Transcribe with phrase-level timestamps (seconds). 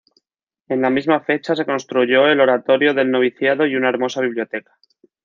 [0.67, 4.75] En la misma fecha se construyó el oratorio del noviciado y una hermosa biblioteca.